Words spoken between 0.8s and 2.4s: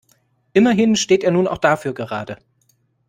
steht er nun auch dafür gerade.